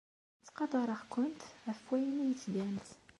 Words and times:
Ttqadareɣ-kent 0.39 1.41
ɣef 1.65 1.79
wayen 1.87 2.17
ay 2.23 2.33
tgamt. 2.41 2.87